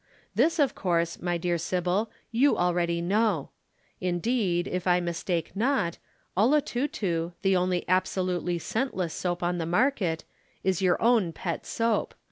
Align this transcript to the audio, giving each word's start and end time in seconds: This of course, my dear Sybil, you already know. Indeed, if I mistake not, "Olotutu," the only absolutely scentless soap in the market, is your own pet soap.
This 0.33 0.57
of 0.57 0.73
course, 0.73 1.21
my 1.21 1.37
dear 1.37 1.59
Sybil, 1.59 2.09
you 2.31 2.57
already 2.57 3.01
know. 3.01 3.51
Indeed, 3.99 4.67
if 4.67 4.87
I 4.87 4.99
mistake 4.99 5.55
not, 5.55 5.99
"Olotutu," 6.35 7.33
the 7.43 7.55
only 7.55 7.87
absolutely 7.87 8.57
scentless 8.57 9.13
soap 9.13 9.43
in 9.43 9.59
the 9.59 9.67
market, 9.67 10.23
is 10.63 10.81
your 10.81 10.99
own 10.99 11.33
pet 11.33 11.67
soap. 11.67 12.15